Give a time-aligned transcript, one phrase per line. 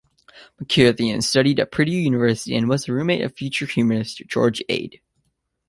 [0.59, 4.99] McCutcheon studied at Purdue University and was a roommate of future humorist George Ade.